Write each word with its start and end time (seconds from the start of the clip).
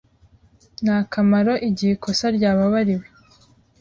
nta 0.83 0.97
kamaro 1.11 1.53
igihe 1.69 1.91
ikosa 1.95 2.25
ryababariwe, 2.37 3.05